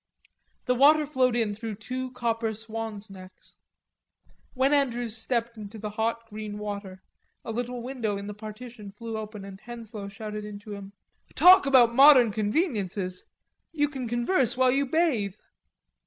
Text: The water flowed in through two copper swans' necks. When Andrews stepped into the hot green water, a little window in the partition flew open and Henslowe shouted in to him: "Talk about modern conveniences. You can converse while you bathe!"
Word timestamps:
The 0.65 0.73
water 0.73 1.05
flowed 1.05 1.35
in 1.35 1.53
through 1.53 1.75
two 1.75 2.09
copper 2.13 2.55
swans' 2.55 3.07
necks. 3.07 3.57
When 4.55 4.73
Andrews 4.73 5.15
stepped 5.15 5.57
into 5.57 5.77
the 5.77 5.91
hot 5.91 6.27
green 6.27 6.57
water, 6.57 7.03
a 7.45 7.51
little 7.51 7.83
window 7.83 8.17
in 8.17 8.25
the 8.25 8.33
partition 8.33 8.91
flew 8.91 9.15
open 9.15 9.45
and 9.45 9.61
Henslowe 9.61 10.07
shouted 10.09 10.43
in 10.43 10.57
to 10.61 10.73
him: 10.73 10.93
"Talk 11.35 11.67
about 11.67 11.93
modern 11.93 12.31
conveniences. 12.31 13.25
You 13.73 13.89
can 13.89 14.07
converse 14.07 14.57
while 14.57 14.71
you 14.71 14.87
bathe!" 14.87 15.35